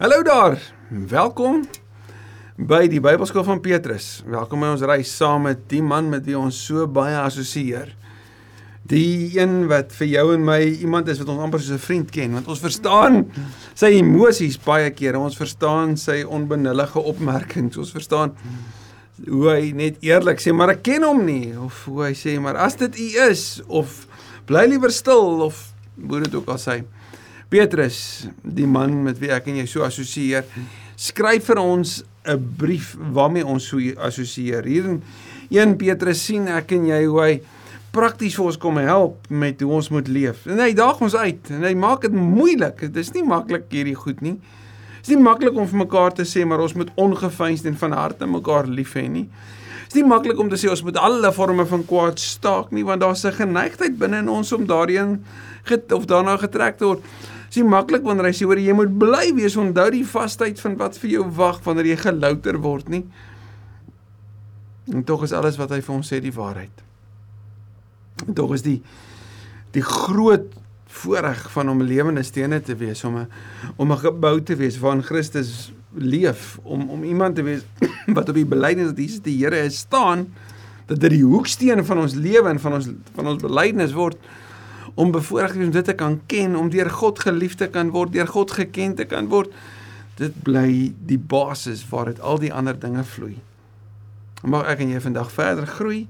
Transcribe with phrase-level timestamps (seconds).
[0.00, 0.54] Hallo daar.
[0.88, 1.66] Welkom
[2.56, 4.22] by die Bybelskool van Petrus.
[4.24, 7.90] Welkom by ons reis saam met die man met wie ons so baie assosieer.
[8.88, 12.08] Die een wat vir jou en my iemand is wat ons amper soos 'n vriend
[12.16, 13.26] ken, want ons verstaan
[13.74, 15.20] sy emosies baie kere.
[15.20, 17.76] Ons verstaan sy onbenullige opmerkings.
[17.76, 18.32] Ons verstaan
[19.28, 22.56] hoe hy net eerlik sê, maar ek ken hom nie of hoe hy sê, maar
[22.56, 24.06] as dit u is of
[24.46, 25.74] bly liewer stil of
[26.08, 26.84] hoe dit ook al sê.
[27.50, 30.44] Petrus, die man met wie ek en jy so assosieer,
[30.94, 34.64] skryf vir ons 'n brief waarmee ons so assosieer.
[34.64, 35.02] Hier in
[35.50, 37.40] 1 Petrus sien ek en jy hoe hy
[37.90, 40.46] prakties vir ons kom help met hoe ons moet leef.
[40.46, 42.80] En hy daag ons uit en hy maak dit moeilik.
[42.80, 44.38] Dit is nie maklik hierdie goed nie.
[45.00, 47.92] Dit is nie maklik om vir mekaar te sê maar ons moet ongeveinsd en van
[47.92, 49.26] harte mekaar lief hê nie.
[49.88, 52.84] Dit is nie maklik om te sê ons moet alle forme van kwaad staak nie
[52.84, 55.24] want daar's 'n geneigtheid binne in ons om daarin
[55.90, 57.02] of daarna getrek te word.
[57.50, 60.60] Dit is nie maklik wanneer hy sê hoor jy moet bly wees onthou die vasheid
[60.62, 63.00] van wat vir jou wag wanneer jy gelouter word nie.
[64.94, 66.84] En tog is alles wat hy vir ons sê die waarheid.
[68.28, 68.78] En tog is die
[69.74, 70.46] die groot
[71.00, 73.26] voorreg van om lewende stene te wees om 'n
[73.76, 77.66] om 'n gebou te wees waarin Christus leef om om iemand te wees
[78.16, 80.28] wat op die belydenis dat Jesus die Here is staan
[80.86, 84.16] dat dit die hoeksteen van ons lewe en van ons van ons belydenis word
[84.94, 88.28] om bevoorreg om dit te kan ken, om deur God geliefd te kan word, deur
[88.28, 89.52] God geken te kan word.
[90.20, 93.36] Dit bly die basis waar dit al die ander dinge vloei.
[94.42, 96.06] Mag ek en jy vandag verder groei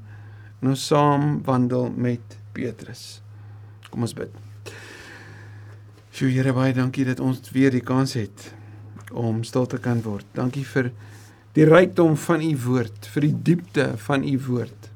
[0.60, 3.20] en ons saam wandel met Petrus.
[3.90, 4.30] Kom ons bid.
[6.14, 8.50] Sjoe Here baie dankie dat ons weer die kans het
[9.10, 10.26] om stil te kan word.
[10.36, 10.90] Dankie vir
[11.56, 14.90] die rykdom van u woord, vir die diepte van u woord.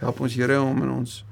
[0.00, 1.22] Help ons Here om in ons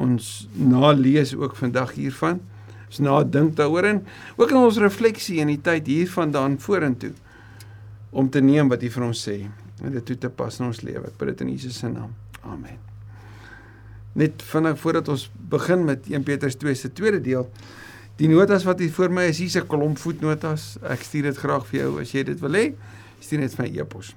[0.00, 2.40] ons nalees ook vandag hiervan.
[2.86, 4.00] Ons nadink daaroor en
[4.36, 7.12] ook in ons refleksie in die tyd hiervandaan vorentoe
[8.14, 9.40] om te neem wat U vir ons sê
[9.82, 11.08] en dit toe te pas in ons lewe.
[11.08, 12.12] Ek bid dit in Jesus se naam.
[12.46, 12.78] Amen.
[14.14, 17.48] Net vinnig voordat ons begin met 1 Petrus 2 se tweede deel.
[18.20, 20.76] Die notas wat hier voor my is, hier's 'n klomp voetnotas.
[20.82, 22.74] Ek stuur dit graag vir jou as jy dit wil hê.
[23.18, 24.14] Stuur net vir my e-pos.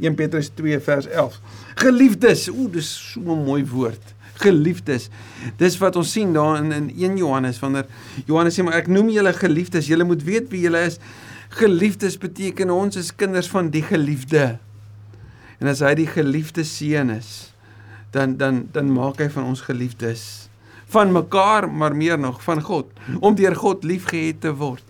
[0.00, 1.40] 1 Petrus 2 vers 11.
[1.74, 5.08] Geliefdes, o, dis so 'n mooi woord geliefdes.
[5.56, 7.86] Dis wat ons sien daar in in 1 Johannes wanneer
[8.26, 9.88] Johannes sê maar ek noem julle geliefdes.
[9.90, 10.98] Julle moet weet wie julle is.
[11.56, 14.58] Geliefdes beteken ons is kinders van die geliefde.
[15.60, 17.52] En as hy die geliefde seun is,
[18.12, 20.46] dan dan dan maak hy van ons geliefdes
[20.86, 22.86] van mekaar, maar meer nog van God,
[23.18, 24.84] om deur God liefgehet te word.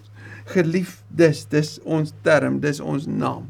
[0.52, 3.46] Geliefdes, dis ons term, dis ons naam.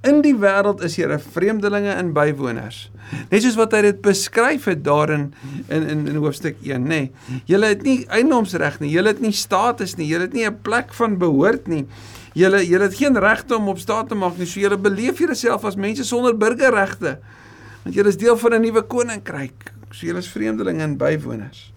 [0.00, 2.86] In die wêreld is julle vreemdelinge en bywoners.
[3.28, 5.26] Net soos wat hy dit beskryf het daarin
[5.68, 7.00] in in in hoofstuk 1, nê.
[7.50, 10.94] Julle het nie eiendomsreg nie, julle het nie status nie, julle het nie 'n plek
[10.96, 11.84] van behoort nie.
[12.32, 14.46] Julle julle het geen regte om op staat te maak nie.
[14.46, 17.18] So julle beleef julleself as mense sonder burgerregte.
[17.82, 19.72] Want julle is deel van 'n nuwe koninkryk.
[19.90, 21.72] So julle is vreemdelinge en bywoners.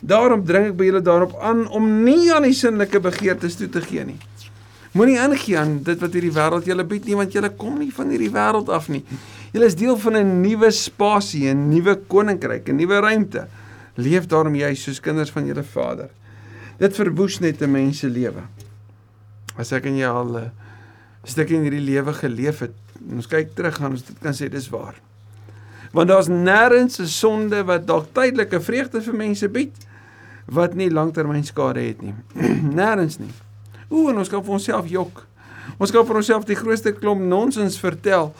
[0.00, 3.80] Daarom dring ek by julle daarop aan om nie aan die sinnelike begeertes toe te
[3.80, 4.18] gee nie.
[4.92, 8.10] Moenie ingee aan dit wat hierdie wêreld julle bied nie want julle kom nie van
[8.10, 9.02] hierdie wêreld af nie.
[9.52, 13.46] Julle is deel van 'n nuwe spasie, 'n nuwe koninkryk, 'n nuwe ruimte.
[13.96, 16.10] Leef daarom jy soos kinders van julle Vader.
[16.78, 18.42] Dit verwoes net 'n mens se lewe.
[19.56, 20.50] As ek en jy al 'n
[21.24, 22.74] stukkie in hierdie lewe geleef het,
[23.12, 24.94] ons kyk terug gaan ons dit kan sê dis waar.
[25.92, 29.74] Want daar's nêrens 'n sonde wat dalk tydelike vreugde vir mense bied
[30.46, 32.14] wat nie langtermyn skade het nie.
[32.80, 33.32] nêrens nie.
[33.90, 35.22] Ooh, en ons kan vir onsself jok.
[35.78, 38.32] Ons kan vir onsself die grootste klomp nonsens vertel.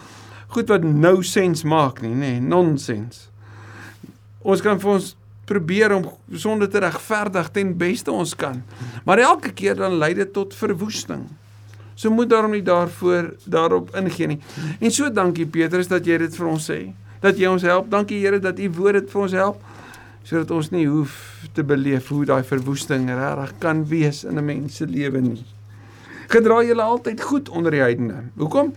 [0.54, 3.26] Goed wat nou sens maak nie, nê, nee, nonsens.
[4.46, 5.14] Ons kan vir ons
[5.46, 6.06] probeer om
[6.38, 8.62] sonde te regverdig ten beste ons kan.
[9.06, 11.26] Maar elke keer dan lei dit tot verwoesting.
[11.96, 14.40] So moet daarom nie daarvoor daarop ingee nie.
[14.80, 16.80] En so dankie Petrus dat jy dit vir ons sê.
[17.22, 17.88] Dat jy ons help.
[17.90, 19.62] Dankie Here dat u woord dit vir ons help
[20.26, 24.76] sodat ons nie hoef te beleef hoe daai verwoesting regtig kan wees in 'n mens
[24.76, 25.44] se lewe nie.
[26.28, 28.24] Gedra julle altyd goed onder die heidene.
[28.36, 28.72] Hoekom?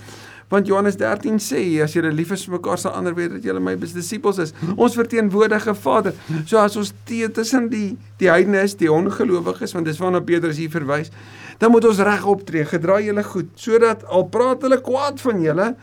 [0.49, 3.59] Want Johannes 13 sê as julle lief is vir mekaar sal ander weet dat julle
[3.59, 4.53] my disippels is.
[4.75, 6.13] Ons verteenwoordige Vader.
[6.45, 6.93] So as ons
[7.33, 11.11] tussen die die heidene is, die ongelowiges, want dis waarna Petrus hier verwys,
[11.57, 12.65] dan moet ons reg optree.
[12.65, 15.75] Gedra julle goed sodat al praat hulle kwaad van julle,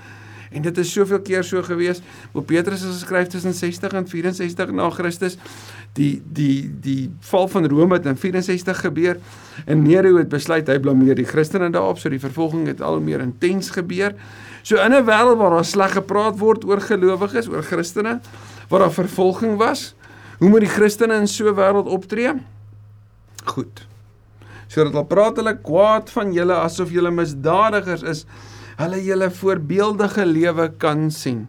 [0.51, 2.03] En dit is soveel keer so gewees.
[2.33, 5.39] Bo Petrus het geskryf tussen 60 en 64 na Christus.
[5.99, 9.19] Die die die val van Rome het in 64 gebeur
[9.65, 13.25] en Nero het besluit hy blameer die Christene daarop, so die vervolging het al meer
[13.25, 14.15] intens gebeur.
[14.63, 18.21] So in 'n wêreld waar daar sleg gepraat word oor gelowiges, oor Christene,
[18.69, 19.95] waar daar vervolging was,
[20.39, 22.33] hoe moet die Christene in so 'n wêreld optree?
[23.45, 23.87] Goed.
[24.69, 28.25] sodat al praat hulle kwaad van julle asof julle misdadigers is,
[28.77, 31.47] hulle julle voorbeeldige lewe kan sien.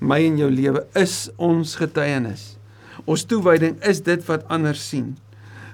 [0.00, 2.56] My en jou lewe is ons getuienis.
[3.04, 5.16] Ons toewyding is dit wat ander sien.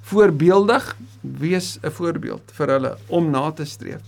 [0.08, 4.00] Voorbeeldig wees 'n voorbeeld vir hulle om na te streef.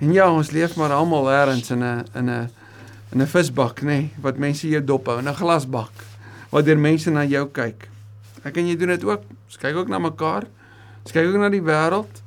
[0.00, 2.50] En ja, ons leef maar almal eers in 'n in 'n
[3.12, 5.92] in 'n visbak, nê, nee, wat mense jou dop hou, 'n glasbak
[6.50, 7.88] waar deur mense na jou kyk.
[8.44, 9.22] Ek en jy doen dit ook.
[9.46, 10.46] Ons kyk ook na mekaar.
[11.02, 12.23] Ons kyk ook na die wêreld.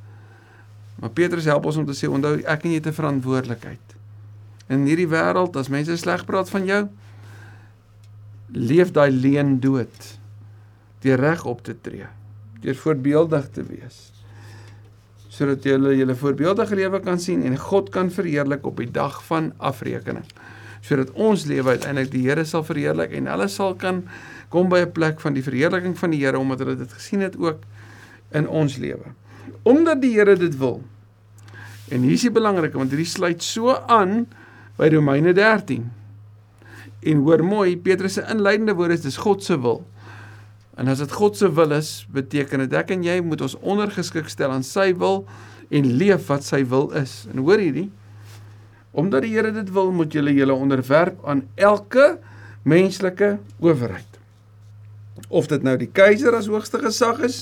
[1.00, 3.96] Maar Petrus help ons om te sê onthou ek en jy het 'n verantwoordelikheid.
[4.70, 6.88] In hierdie wêreld as mense sleg praat van jou,
[8.52, 10.18] leef daai leuen dood
[11.04, 12.08] deur reg op te tree,
[12.62, 14.12] deur voorbeeldig te wees.
[15.30, 19.24] Sodat jy julle julle voorbeeldige lewe kan sien en God kan verheerlik op die dag
[19.28, 20.26] van afrekening.
[20.82, 24.04] Sodat ons lewe uiteindelik die Here sal verheerlik en hulle sal kan
[24.50, 27.38] kom by 'n plek van die verheerliking van die Here omdat hulle dit gesien het
[27.38, 27.60] ook
[28.32, 29.14] in ons lewe.
[29.68, 30.82] Omdat die Here dit wil.
[31.92, 34.26] En hier is die belangrike want hierdie sluit so aan
[34.80, 35.86] by Romeine 13.
[37.08, 39.84] En hoor mooi, Petrus se inleidende woorde is dis God se wil.
[40.78, 44.30] En as dit God se wil is, beteken dit ek en jy moet ons ondergeskik
[44.30, 45.24] stel aan sy wil
[45.74, 47.24] en leef wat sy wil is.
[47.32, 47.90] En hoor hierdie,
[48.98, 52.18] omdat die Here dit wil, moet julle julle onderwerp aan elke
[52.68, 54.18] menslike owerheid
[55.28, 57.38] of dit nou die keiser as hoogste gesag is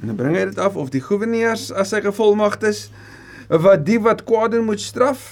[0.00, 2.86] en dan bring hy dit af of die goewerneurs as sy gevolmagtes
[3.48, 5.24] wat die wat kwaad doen moet straf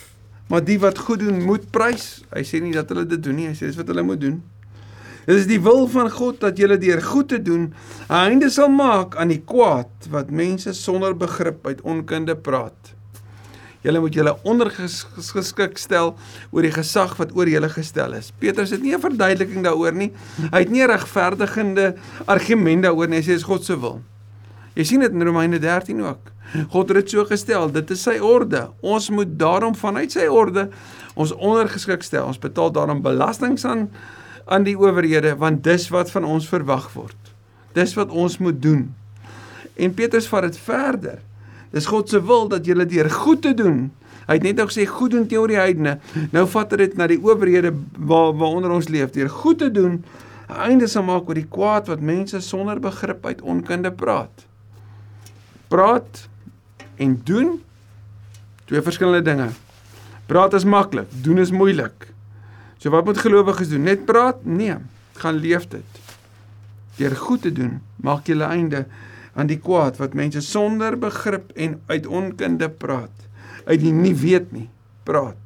[0.49, 3.49] maar die wat goed doen moet prys hy sê nie dat hulle dit doen nie
[3.51, 4.41] hy sê dis wat hulle moet doen
[5.25, 7.71] dit is die wil van God dat julle deur goed te doen
[8.09, 12.95] 'n einde sal maak aan die kwaad wat mense sonder begrip uit onkunde praat
[13.85, 16.15] Julle moet julle ondergeskik stel
[16.51, 18.31] oor die gesag wat oor julle gestel is.
[18.41, 20.11] Petrus het nie 'n verduideliking daaroor nie.
[20.53, 21.95] Hy het nie regverdigende
[22.25, 23.21] argument daaroor nie.
[23.21, 24.01] Hy sê dis God se wil.
[24.75, 26.33] Jy sien dit in Romeine 13 ook.
[26.71, 27.71] God het dit so gestel.
[27.73, 28.67] Dit is sy orde.
[28.83, 30.69] Ons moet daarom vanuit sy orde
[31.15, 32.27] ons ondergeskik stel.
[32.27, 33.89] Ons betaal daarom belastings aan
[34.45, 37.31] aan die owerhede want dis wat van ons verwag word.
[37.73, 38.91] Dis wat ons moet doen.
[39.81, 41.23] En Petrus vat dit verder.
[41.73, 43.89] Dis God se wil dat jy deur goed te doen.
[44.27, 45.99] Hy het net nou gesê goed doen teenoor die heidene.
[46.33, 50.03] Nou vat hy dit na die owerhede waar waaronder ons leef deur goed te doen.
[50.49, 54.45] Einde sal maak oor die kwaad wat mense sonder begrip uit onkunde praat.
[55.75, 56.29] Praat
[57.03, 57.57] en doen
[58.65, 59.49] twee verskillende dinge.
[60.31, 62.07] Praat is maklik, doen is moeilik.
[62.79, 63.83] So wat moet gelowiges doen?
[63.83, 64.45] Net praat?
[64.47, 64.77] Nee,
[65.19, 65.99] gaan leef dit.
[66.97, 68.87] Deur goed te doen, maak jy 'n einde
[69.35, 73.17] aan die kwaad wat mense sonder begrip en uit onkunde praat.
[73.67, 74.69] Uit die nie weet nie
[75.03, 75.43] praat.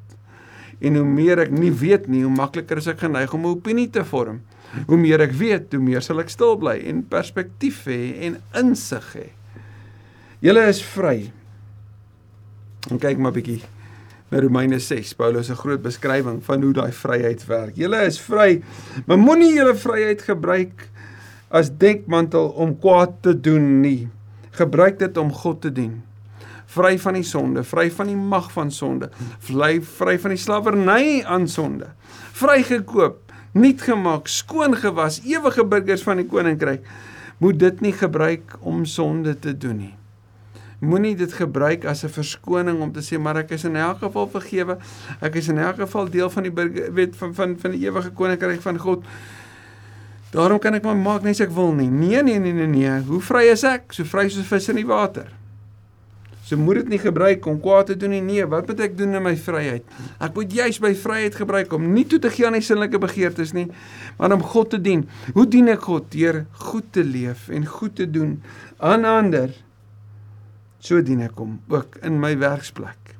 [0.79, 3.89] En hoe meer ek nie weet nie, hoe makliker is ek geneig om 'n opinie
[3.89, 4.41] te vorm.
[4.85, 9.15] Hoe meer ek weet, hoe meer sal ek stil bly en perspektief hê en insig
[9.15, 9.38] hê.
[10.39, 11.25] Julle is vry.
[12.87, 13.59] En kyk maar bietjie
[14.29, 15.11] na Romeine 6.
[15.19, 17.75] Paulus se groot beskrywing van hoe daai vryheid werk.
[17.75, 18.61] Julle is vry,
[19.09, 20.85] maar moenie julle vryheid gebruik
[21.51, 24.07] as dekmantel om kwaad te doen nie.
[24.55, 25.99] Gebruik dit om God te dien.
[26.71, 29.09] Vry van die sonde, vry van die mag van sonde,
[29.43, 31.91] vry vry van die slawerny aan sonde.
[32.37, 36.85] Vrygekoop, nuut gemaak, skoon gewas, ewige burgers van die koninkryk.
[37.43, 39.98] Moet dit nie gebruik om sonde te doen nie.
[40.79, 44.27] Moenie dit gebruik as 'n verskoning om te sê maar ek is in elk geval
[44.27, 44.77] vergewe.
[45.21, 46.53] Ek is in elk geval deel van die
[46.91, 49.03] wet van van van die ewige koninkryk van God.
[50.31, 51.89] Daarom kan ek maar maak net as ek wil nie.
[51.89, 53.01] Nee, nee, nee, nee, nee.
[53.07, 53.93] Hoe vry is ek?
[53.93, 55.27] So vry soos vis in die water.
[56.49, 58.21] So moet dit nie gebruik om kwaad te doen nie.
[58.25, 59.85] Nee, wat moet ek doen in my vryheid?
[60.17, 63.53] Ek moet juis my vryheid gebruik om nie toe te gee aan die sinnelike begeertes
[63.53, 63.67] nie,
[64.17, 65.03] maar om God te dien.
[65.35, 66.07] Hoe dien ek God?
[66.13, 68.39] Deur goed te leef en goed te doen
[68.81, 69.53] aan ander.
[70.79, 73.15] So dien ek hom ook in my werksplek.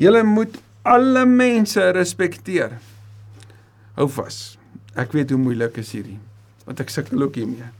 [0.00, 2.76] Julle moet alle mense respekteer.
[3.96, 4.58] Hou vas.
[4.98, 6.18] Ek weet hoe moeilik is hierdie.
[6.66, 7.70] Want ek sukkel ook hiermee.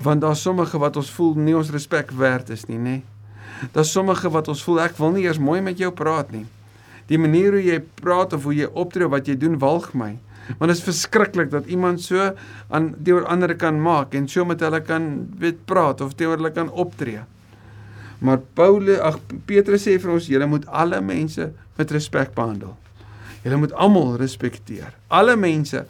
[0.00, 3.00] Want daar's sommige wat ons voel nie ons respek werd is nie, nê?
[3.74, 6.46] Daar's sommige wat ons voel ek wil nie eers mooi met jou praat nie.
[7.10, 10.14] Die manier hoe jy praat of hoe jy optree of wat jy doen walg my.
[10.58, 12.30] Want dit is verskriklik dat iemand so
[12.70, 16.54] aan teenoor ander kan maak en so met hulle kan weet praat of teenoor hulle
[16.54, 17.20] kan optree.
[18.20, 22.76] Maar Paulus, ag Petrus sê vir ons, julle moet alle mense met respek behandel.
[23.44, 24.92] Julle moet almal respekteer.
[25.08, 25.86] Alle mense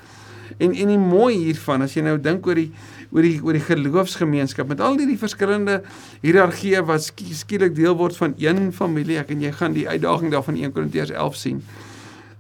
[0.59, 2.71] En en die mooi hiervan as jy nou dink oor die
[3.11, 5.81] oor die oor die geloofsgemeenskap met al hierdie verskillende
[6.25, 10.59] hiërargieë wat skielik deel word van een familie, ek en jy gaan die uitdaging daarvan
[10.61, 11.63] 1 Korintiërs 11 sien.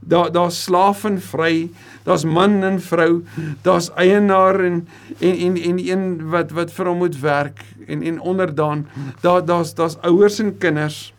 [0.00, 1.70] Daar daar's slaaf en vry,
[2.02, 3.24] daar's man en vrou,
[3.62, 4.88] daar's eienaar en
[5.18, 8.86] en en en een wat wat vir hom moet werk en en onderdaan.
[9.20, 11.12] Daar daar's daar's ouers en kinders.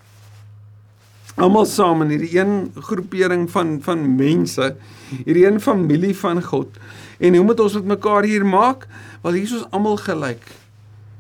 [1.36, 4.76] Almal saam in hierdie een groepering van van mense,
[5.24, 6.82] hierdie een familie van God.
[7.20, 8.88] En hoe moet ons met mekaar hier maak?
[9.22, 10.44] Wel hier is ons almal gelyk.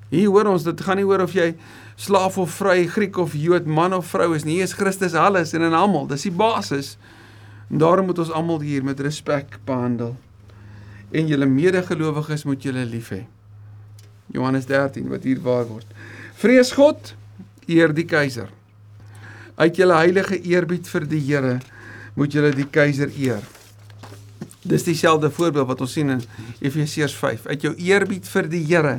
[0.09, 1.53] Hier hoor ons dit gaan nie oor of jy
[2.01, 4.57] slaaf of vry, Griek of Jood, man of vrou is nie.
[4.57, 6.09] Hier is Christus alles en in almal.
[6.09, 6.95] Dis die basis.
[7.71, 10.17] En daarom moet ons almal hier met respek behandel.
[11.11, 13.23] En julle medegelowiges moet julle lief hê.
[14.31, 15.87] Johannes 13 wat hier waar word.
[16.39, 17.13] Vrees God,
[17.67, 18.49] eer die keiser.
[19.55, 21.57] Uit julle heilige eerbied vir die Here
[22.15, 23.43] moet julle die keiser eer.
[24.67, 26.23] Dis dieselfde voorbeeld wat ons sien in
[26.59, 27.45] Efesiërs 5.
[27.47, 28.97] Uit jou eerbied vir die Here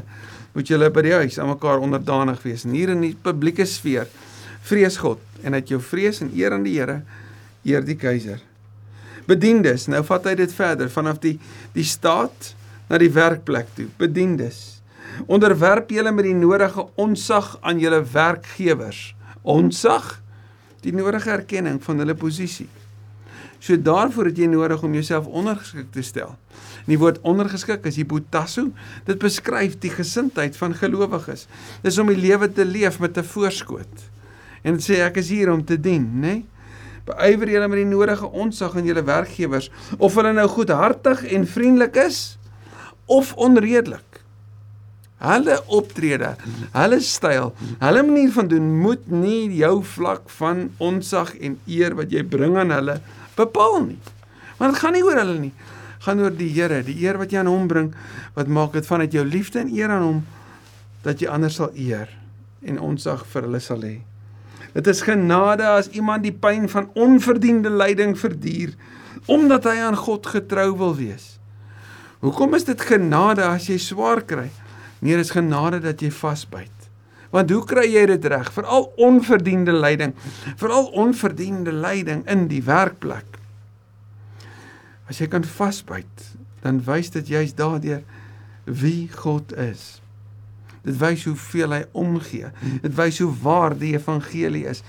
[0.53, 2.65] moet julle by die huis aan mekaar onderdanig wees.
[2.69, 4.09] En hier in die publieke sfeer
[4.63, 7.03] vrees God en uit jou vrees en eer aan die Here
[7.69, 8.41] eer die keiser.
[9.27, 11.37] Bediendes, nou vat hy dit verder vanaf die
[11.77, 12.53] die staat
[12.89, 13.89] na die werkplek toe.
[14.01, 14.83] Bediendes.
[15.31, 19.13] Onderwerp julle met die nodige onsag aan julle werkgewers.
[19.43, 20.19] Onsag
[20.83, 22.69] die nodige erkenning van hulle posisie.
[23.63, 26.35] So daarvoor het jy nodig om jouself ondergeskik te stel.
[26.89, 28.73] Die woord ondergeskik is hipotasso.
[29.07, 31.47] Dit beskryf die gesindheid van gelowiges.
[31.85, 34.11] Dis om die lewe te leef met 'n voorskot.
[34.63, 36.21] En dit sê ek is hier om te dien, né?
[36.21, 36.45] Nee?
[37.09, 41.99] Beywer julle met die nodige onsag aan julle werkgewers of hulle nou goedhartig en vriendelik
[42.05, 42.21] is
[43.11, 44.21] of onredelik.
[45.23, 46.33] Hulle optrede,
[46.75, 52.11] hulle styl, hulle manier van doen moet nie jou vlak van onsag en eer wat
[52.11, 52.99] jy bring aan hulle
[53.39, 54.01] bepaal nie.
[54.59, 55.53] Want dit gaan nie oor hulle nie.
[56.03, 57.93] Gaan oor die Here, die eer wat jy aan hom bring,
[58.35, 60.25] wat maak dit vanuit jou liefde en eer aan hom
[61.03, 62.11] dat jy ander sal eer
[62.63, 64.01] en onsag vir hulle sal hê.
[64.73, 68.75] Dit is genade as iemand die pyn van onverdiende lyding verduur
[69.31, 71.37] omdat hy aan God getrou wil wees.
[72.25, 74.49] Hoekom is dit genade as jy swaar kry?
[75.03, 76.89] Nee, dis genade dat jy vasbyt.
[77.33, 78.51] Want hoe kry jy dit reg?
[78.53, 80.13] Veral onverdiende lyding,
[80.61, 83.39] veral onverdiende lyding in die werkplek.
[85.09, 86.29] As jy kan vasbyt,
[86.63, 88.03] dan wys dit juist daardeur
[88.65, 90.03] wie God is.
[90.83, 92.51] Dit wys hoeveel hy omgee.
[92.83, 94.83] Dit wys hoe waar die evangelie is.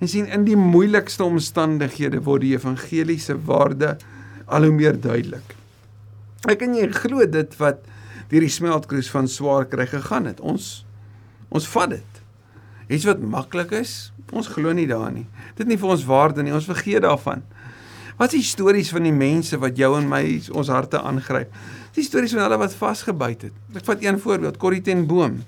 [0.00, 3.96] En sien in die moeilikste omstandighede word die evangelie se waarde
[4.44, 5.54] al hoe meer duidelik.
[6.50, 7.84] Ek en jy glo dit wat
[8.32, 10.40] deur die smeltkroes van swaar kry gegaan het.
[10.40, 10.82] Ons
[11.54, 12.20] ons vat dit.
[12.90, 15.26] Iets wat maklik is, ons glo nie daarin nie.
[15.54, 17.44] Dit nie vir ons waarde nie, ons vergeet daarvan.
[18.14, 20.22] Wat is die stories van die mense wat jou en my
[20.54, 21.50] ons harte aangryp?
[21.96, 23.56] Die stories van hulle wat vasgebyt het.
[23.74, 25.40] Ek vat een voorbeeld, Corrie ten Boom.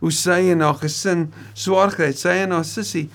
[0.00, 3.06] Hoe sy en haar gesin swaar gekry het, sy en haar sussie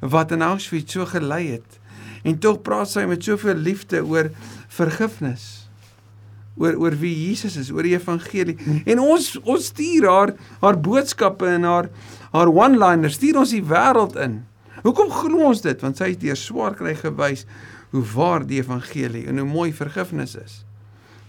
[0.00, 1.78] wat in Auschwitz so gelei het.
[2.22, 4.30] En tog praat sy met soveel liefde oor
[4.70, 5.54] vergifnis
[6.58, 8.56] oor oor wie Jesus is, oor die evangelie.
[8.86, 11.90] En ons ons stuur haar haar boodskappe en haar
[12.32, 14.40] haar one-liners stuur ons die wêreld in.
[14.82, 15.78] Hoekom glo ons dit?
[15.82, 17.46] Want sy het deur swaar kry gewys
[17.90, 20.62] hoe waar die evangelie en hoe mooi vergifnis is.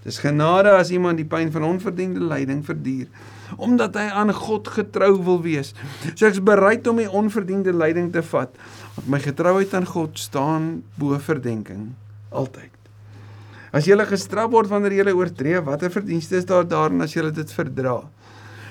[0.04, 3.08] Dis genade as iemand die pyn van onverdiende lyding verduur
[3.58, 5.72] omdat hy aan God getrou wil wees.
[6.13, 8.54] So ek's bereid om die onverdiende lyding te vat.
[8.98, 10.68] Want my getrouheid aan God staan
[11.00, 11.89] bo verdenking
[12.30, 12.70] altyd.
[13.74, 17.51] As jy gestraf word wanneer jy oortree, watter verdienste is daar daarin as jy dit
[17.54, 18.01] verdra?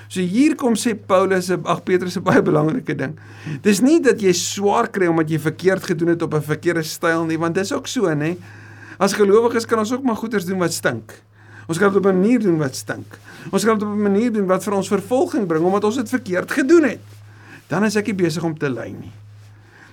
[0.09, 3.13] So hier kom sê Paulus se ag Petrus se baie belangrike ding.
[3.61, 7.25] Dis nie dat jy swaar kry omdat jy verkeerd gedoen het op 'n verkeerde styl
[7.25, 8.35] nie, want dis ook so, nê.
[8.97, 11.13] As gelowiges kan ons ook maar goeders doen wat stink.
[11.67, 13.19] Ons kan dit op 'n manier doen wat stink.
[13.51, 16.09] Ons kan dit op 'n manier doen wat vir ons vervolging bring omdat ons dit
[16.09, 17.05] verkeerd gedoen het.
[17.67, 19.11] Dan is ek nie besig om te ly nie.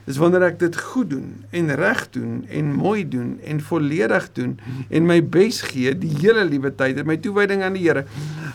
[0.07, 4.55] Dis wanneer ek dit goed doen en reg doen en mooi doen en volledig doen
[4.87, 8.05] en my bes gee die hele liewe tyd en my toewyding aan die Here.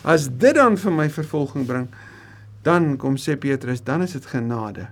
[0.08, 1.90] As dit dan vir my vervolging bring,
[2.64, 4.88] dan kom sê Petrus, dan is dit genade.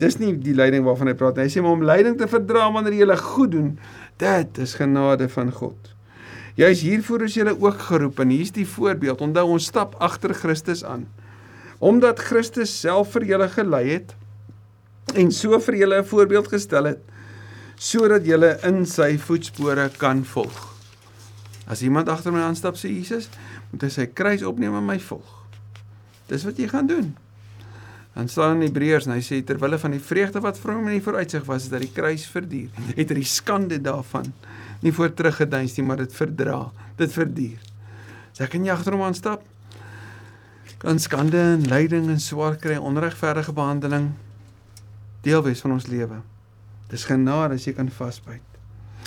[0.00, 1.48] Dis nie die lyding waarvan hy praat nie.
[1.48, 3.72] Hy sê maar om lyding te verdra wanneer jy goed doen,
[4.22, 5.90] dit is genade van God.
[6.60, 9.20] Jy's hiervoor is jy ook geroep en hier's die voorbeeld.
[9.26, 11.06] Onthou ons stap agter Christus aan.
[11.80, 14.14] Omdat Christus self vir julle gelei het,
[15.14, 17.00] en so vir julle 'n voorbeeld gestel het
[17.80, 20.58] sodat julle in sy voetspore kan volg.
[21.66, 23.28] As iemand agter my aanstap sê Jesus,
[23.70, 25.30] moet hy sy kruis opneem en my volg.
[26.28, 27.16] Dis wat jy gaan doen.
[28.12, 30.98] Dan staan in Hebreërs en hy sê terwyl van die vreugde wat vir hom in
[30.98, 34.28] die vooruitsig was, dat die kruis verduur, het hy die skande daarvan
[34.82, 37.60] nie voor teruggeduins nie, maar dit verdra, dit verduur.
[38.32, 39.44] As ek in jag agter hom aanstap,
[40.80, 44.12] kan skande en lyding en swaar kry, onregverdige behandeling
[45.26, 46.20] deel wees van ons lewe.
[46.90, 48.46] Dis genade as jy kan vasbyt.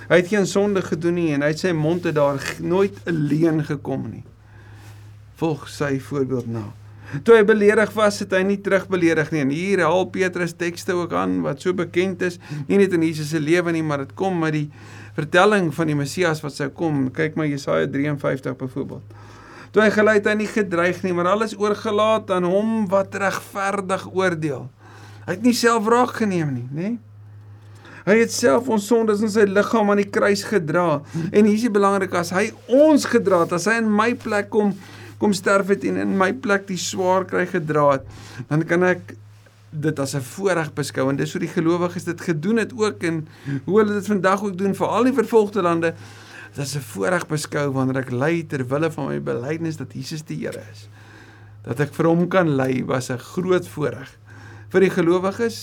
[0.10, 3.64] Hy het geen sonde gedoen nie en hy het sy mond het daar nooit alleen
[3.66, 4.24] gekom nie.
[5.40, 6.66] Volg sy voorbeeld na.
[7.22, 9.44] Toe hy beledig was, het hy nie terugbeledig nie.
[9.44, 13.30] En hier haal Petrus tekste ook aan wat so bekend is, nie net in Jesus
[13.36, 14.66] se lewe nie, maar dit kom met die
[15.14, 17.06] vertelling van die Messias wat sou kom.
[17.14, 19.20] Kyk maar Jesaja 53 byvoorbeeld.
[19.74, 24.08] Toe hy gelei het hy nie gedreig nie, maar alles oorgelaat aan hom wat regverdig
[24.10, 24.68] oordeel.
[25.26, 26.94] Hy het nie self wraak geneem nie, nê?
[28.04, 31.00] Hy het self ons sondes in sy liggaam aan die kruis gedra.
[31.32, 34.52] En hier is die belangrik as hy ons gedra het, as hy in my plek
[34.54, 34.76] kom
[35.22, 38.08] kom sterf het en in my plek die swaar kry gedra het,
[38.50, 39.14] dan kan ek
[39.72, 43.28] dit as 'n voorreg beskou en dis hoe die gelowiges dit gedoen het ook en
[43.66, 45.94] hoe hulle dit vandag ook doen vir al die vervolgde lande.
[46.56, 50.24] Dit is 'n voorreg beskou wanneer ek ly ter wille van my belydenis dat Jesus
[50.24, 50.90] die Here is.
[51.64, 54.18] Dat ek vir hom kan ly was 'n groot voorreg
[54.74, 55.58] vir die gelowiges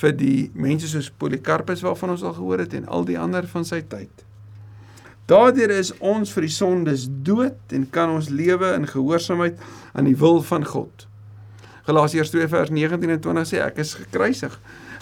[0.00, 3.66] vir die mense soos Polycarpus waarvan ons al gehoor het en al die ander van
[3.68, 4.24] sy tyd.
[5.30, 9.60] Daardeur is ons vir die sondes dood en kan ons lewe in gehoorsaamheid
[9.94, 11.06] aan die wil van God.
[11.86, 14.56] Galasiërs 2 vers 19 en 20 sê ek is gekruisig.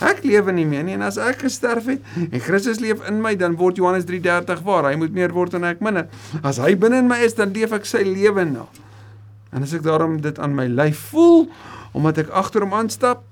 [0.04, 3.32] Ek lewe nie meer nie en as ek gesterf het en Christus leef in my
[3.40, 4.90] dan word Johannes 3:30 waar.
[4.90, 6.10] Hy moet meer word en ek minder.
[6.42, 8.68] As hy binne in my is dan leef ek sy lewe na.
[9.52, 11.48] En as ek daarom dit aan my lyf voel
[11.92, 13.24] omdat ek agter hom aanstap,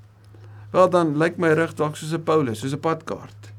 [0.74, 3.52] wel dan lyk my rug dalk soos 'n Paulus, soos 'n padkaart.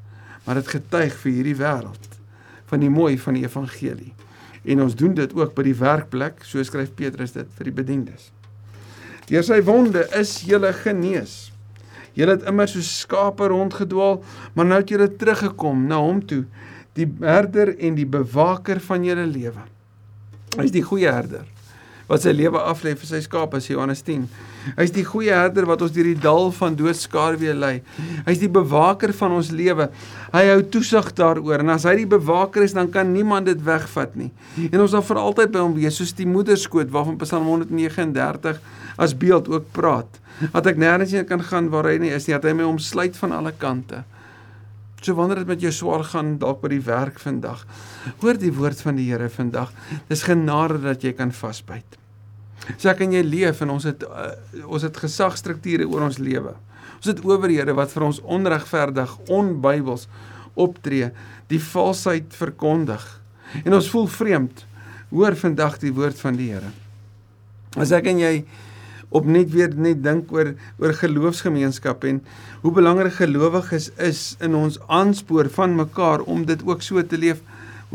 [0.46, 2.08] Maar dit getuig vir hierdie wêreld
[2.66, 4.14] van die mooi van die evangelie.
[4.64, 8.32] En ons doen dit ook by die werkplek, so skryf Petrus dit vir die bediendes.
[9.28, 11.52] Deur sy wonde is julle genees.
[12.14, 14.24] Julle het immer so skape rondgedwaal,
[14.54, 16.46] maar nou het julle teruggekom na hom toe,
[16.94, 19.64] die herder en die bewaker van julle lewe.
[20.58, 21.46] Hy is die goeie herder
[22.08, 24.26] wat sy lewe aflê vir sy skape, sê Johannes 10.
[24.78, 27.74] Hy's die goeie herder wat ons deur die dal van doodskaduwee lei.
[28.26, 29.90] Hy's die bewaker van ons lewe.
[30.34, 34.16] Hy hou toesig daaroor en as hy die bewaker is, dan kan niemand dit wegvat
[34.20, 34.32] nie.
[34.70, 38.60] En ons sal vir altyd by hom wees, soos die moederskoot waarvan Psalm 139
[38.98, 40.20] as beeld ook praat.
[40.54, 43.18] Dat ek nêrens heen kan gaan waar hy nie is nie, dat hy my omsluit
[43.20, 44.04] van alle kante.
[45.02, 47.64] So wanneer dit met jou swaar gaan dalk by die werk vandag.
[48.24, 49.72] Hoor die woord van die Here vandag.
[50.10, 52.00] Dis genade dat jy kan vasbyt.
[52.76, 54.32] So ek en jy leef en ons het uh,
[54.66, 56.56] ons het gesagstrukture oor ons lewe.
[56.98, 60.08] Ons het owerhede wat vir ons onregverdig, onbybels
[60.58, 61.12] optree,
[61.52, 63.04] die valsheid verkondig.
[63.64, 64.66] En ons voel vreemd.
[65.14, 66.74] Hoor vandag die woord van die Here.
[67.78, 68.34] As ek en jy
[69.16, 72.20] op net weer net dink oor oor geloofsgemeenskap en
[72.64, 77.40] hoe belangrik gelowiges is in ons aanspoor van mekaar om dit ook so te leef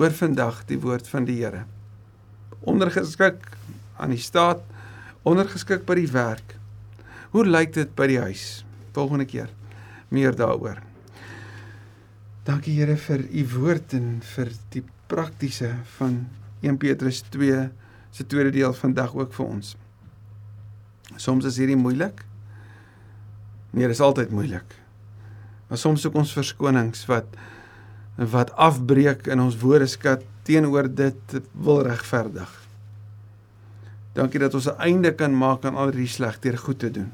[0.00, 1.66] oor vandag die woord van die Here.
[2.64, 3.42] Ondergeskik
[4.02, 4.62] aan die staat,
[5.22, 6.56] ondergeskik by die werk.
[7.32, 8.64] Hoe lyk dit by die huis?
[8.92, 9.52] Volgende keer
[10.12, 10.82] meer daaroor.
[12.44, 16.26] Dankie Here vir u woord en vir die praktiese van
[16.60, 17.62] 1 Petrus 2
[18.12, 19.72] se tweede deel vandag ook vir ons.
[21.16, 22.24] Soms is hierdie moeilik.
[23.72, 24.76] Nee, dit is altyd moeilik.
[25.68, 27.40] Maar soms soek ons verskonings wat
[28.32, 32.50] wat afbreek in ons woordeskat teenoor dit wil regverdig.
[34.12, 37.12] Dankie dat ons 'n einde kan maak aan al hierdie sleg deur goed te doen.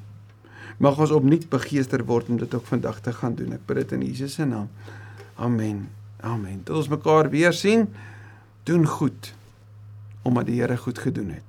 [0.79, 3.53] Mag ons opnuut begeester word om dit ook vandag te gaan doen.
[3.53, 4.69] Ek bid dit in Jesus se naam.
[5.35, 5.89] Amen.
[6.21, 6.63] Amen.
[6.65, 7.89] Tot ons mekaar weer sien.
[8.63, 9.35] Doen goed
[10.23, 11.48] omdat die Here goed gedoen het.